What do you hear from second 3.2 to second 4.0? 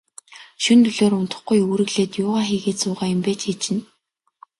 бэ, чи чинь.